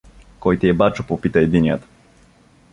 [0.39, 1.81] —Кой ти е бачо?— попита единият.